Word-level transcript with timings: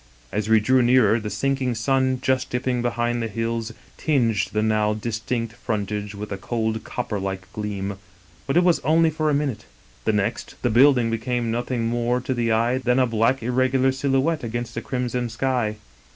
As 0.31 0.49
we 0.49 0.59
drew 0.59 0.81
nearer, 0.81 1.19
the 1.19 1.29
sinking 1.29 1.75
sun, 1.75 2.17
just 2.23 2.49
dipping 2.49 2.81
behind 2.81 3.21
the 3.21 3.27
hills, 3.27 3.71
tinged 3.97 4.47
the 4.51 4.63
now 4.63 4.95
distinct 4.95 5.53
front 5.53 5.91
age 5.91 6.15
with 6.15 6.31
a 6.31 6.39
cold 6.39 6.83
copper 6.83 7.19
like 7.19 7.45
gleam, 7.53 7.99
but 8.47 8.57
it 8.57 8.63
was 8.63 8.79
only 8.79 9.11
for 9.11 9.29
a 9.29 9.35
minute; 9.35 9.65
the 10.05 10.11
next 10.11 10.55
the 10.63 10.71
building 10.71 11.11
became 11.11 11.51
nothing 11.51 11.85
more 11.85 12.19
to 12.19 12.33
the 12.33 12.51
eye 12.51 12.79
than 12.79 12.97
a 12.97 13.05
black 13.05 13.43
irregular 13.43 13.91
silhouette 13.91 14.43
against 14.43 14.73
the 14.73 14.81
crimson 14.81 15.29
sky. 15.29 15.75